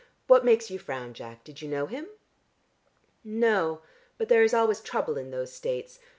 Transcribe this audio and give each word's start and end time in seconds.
What 0.25 0.43
makes 0.43 0.71
you 0.71 0.79
frown, 0.79 1.13
Jack? 1.13 1.43
Did 1.43 1.61
you 1.61 1.67
know 1.67 1.85
him?" 1.85 2.07
"No. 3.23 3.83
But 4.17 4.29
there 4.29 4.41
is 4.41 4.51
always 4.51 4.81
trouble 4.81 5.15
in 5.15 5.29
those 5.29 5.53
states. 5.53 5.99